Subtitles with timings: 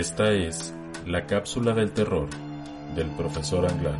[0.00, 0.72] Esta es
[1.06, 2.26] la cápsula del terror
[2.96, 3.98] del profesor Anglar.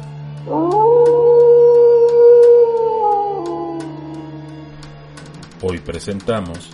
[5.61, 6.71] Hoy presentamos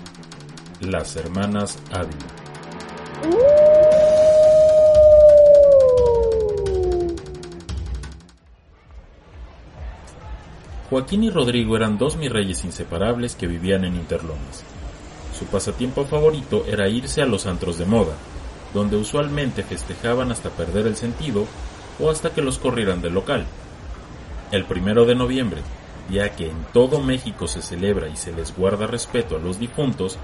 [0.80, 2.16] Las Hermanas Ávila.
[10.88, 14.62] Joaquín y Rodrigo eran dos mis reyes inseparables que vivían en Interlomas.
[15.36, 18.14] Su pasatiempo favorito era irse a los antros de moda,
[18.76, 21.46] donde usualmente festejaban hasta perder el sentido
[21.98, 23.46] o hasta que los corrieran del local.
[24.52, 25.62] El primero de noviembre,
[26.10, 30.18] ya que en todo México se celebra y se les guarda respeto a los difuntos,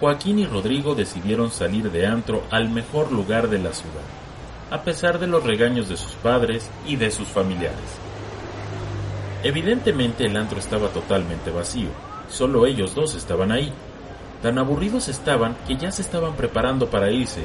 [0.00, 4.02] Joaquín y Rodrigo decidieron salir de antro al mejor lugar de la ciudad,
[4.72, 7.78] a pesar de los regaños de sus padres y de sus familiares.
[9.44, 11.90] Evidentemente el antro estaba totalmente vacío,
[12.28, 13.72] solo ellos dos estaban ahí.
[14.42, 17.44] Tan aburridos estaban que ya se estaban preparando para irse,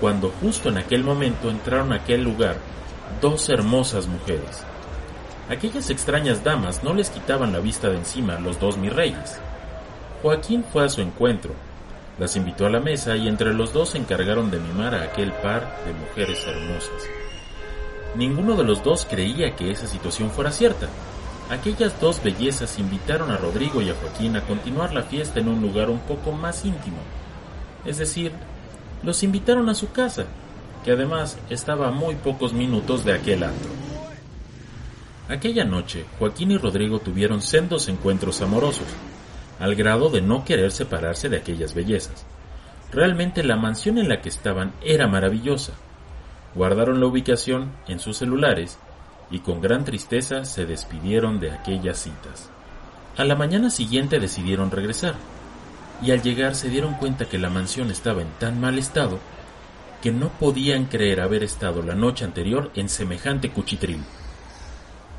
[0.00, 2.56] cuando justo en aquel momento entraron a aquel lugar
[3.20, 4.62] dos hermosas mujeres.
[5.48, 9.38] Aquellas extrañas damas no les quitaban la vista de encima los dos mis reyes.
[10.22, 11.54] Joaquín fue a su encuentro,
[12.18, 15.32] las invitó a la mesa y entre los dos se encargaron de mimar a aquel
[15.32, 17.04] par de mujeres hermosas.
[18.14, 20.88] Ninguno de los dos creía que esa situación fuera cierta.
[21.50, 25.60] Aquellas dos bellezas invitaron a Rodrigo y a Joaquín a continuar la fiesta en un
[25.60, 26.96] lugar un poco más íntimo.
[27.84, 28.32] Es decir,
[29.02, 30.26] los invitaron a su casa,
[30.84, 33.70] que además estaba a muy pocos minutos de aquel antro.
[35.28, 38.86] Aquella noche, Joaquín y Rodrigo tuvieron sendos encuentros amorosos,
[39.58, 42.24] al grado de no querer separarse de aquellas bellezas.
[42.92, 45.72] Realmente la mansión en la que estaban era maravillosa.
[46.54, 48.78] Guardaron la ubicación en sus celulares
[49.30, 52.48] y con gran tristeza se despidieron de aquellas citas.
[53.16, 55.14] A la mañana siguiente decidieron regresar,
[56.02, 59.18] y al llegar se dieron cuenta que la mansión estaba en tan mal estado
[60.02, 64.00] que no podían creer haber estado la noche anterior en semejante cuchitril.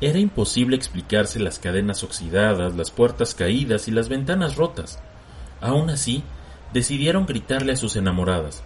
[0.00, 5.00] Era imposible explicarse las cadenas oxidadas, las puertas caídas y las ventanas rotas.
[5.60, 6.22] Aún así,
[6.72, 8.62] decidieron gritarle a sus enamoradas.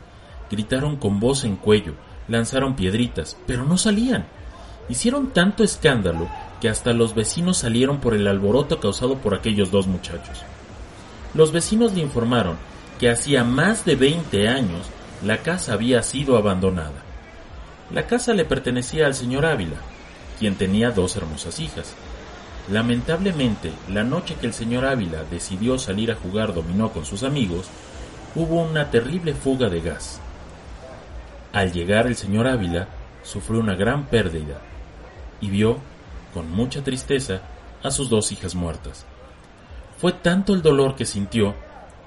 [0.50, 1.94] Gritaron con voz en cuello,
[2.28, 4.26] lanzaron piedritas, pero no salían.
[4.90, 6.28] Hicieron tanto escándalo
[6.60, 10.44] que hasta los vecinos salieron por el alboroto causado por aquellos dos muchachos.
[11.34, 12.56] Los vecinos le informaron
[12.98, 14.88] que hacía más de 20 años
[15.24, 17.02] la casa había sido abandonada.
[17.90, 19.76] La casa le pertenecía al señor Ávila,
[20.38, 21.94] quien tenía dos hermosas hijas.
[22.70, 27.68] Lamentablemente, la noche que el señor Ávila decidió salir a jugar dominó con sus amigos,
[28.34, 30.20] hubo una terrible fuga de gas.
[31.52, 32.88] Al llegar el señor Ávila,
[33.22, 34.60] sufrió una gran pérdida
[35.40, 35.78] y vio,
[36.32, 37.42] con mucha tristeza,
[37.82, 39.06] a sus dos hijas muertas.
[40.02, 41.54] Fue tanto el dolor que sintió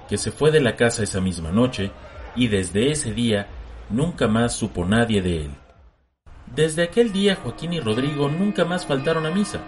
[0.09, 1.91] que se fue de la casa esa misma noche
[2.35, 3.47] y desde ese día
[3.89, 5.51] nunca más supo nadie de él.
[6.53, 9.61] Desde aquel día Joaquín y Rodrigo nunca más faltaron a misa.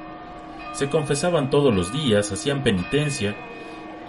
[0.73, 3.33] Se confesaban todos los días, hacían penitencia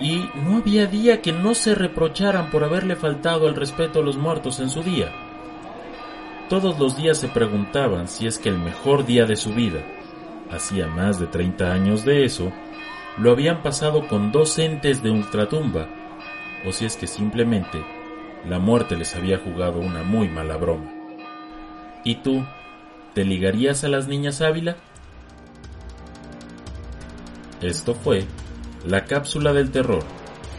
[0.00, 4.16] y no había día que no se reprocharan por haberle faltado el respeto a los
[4.16, 5.12] muertos en su día.
[6.48, 9.78] Todos los días se preguntaban si es que el mejor día de su vida,
[10.50, 12.52] hacía más de 30 años de eso,
[13.18, 15.88] lo habían pasado con dos entes de ultratumba,
[16.66, 17.84] o si es que simplemente
[18.48, 20.92] la muerte les había jugado una muy mala broma.
[22.04, 22.44] ¿Y tú,
[23.14, 24.76] te ligarías a las niñas Ávila?
[27.60, 28.24] Esto fue
[28.86, 30.04] la cápsula del terror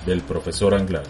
[0.06, 1.04] del profesor Anglar.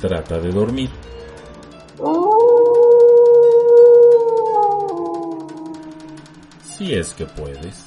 [0.00, 0.88] Trata de dormir.
[6.80, 7.84] Si es que puedes.